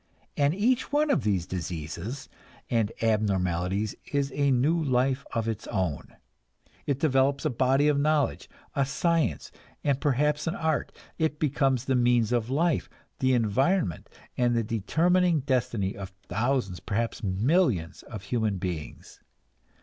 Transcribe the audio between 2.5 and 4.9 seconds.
and abnormalities is a new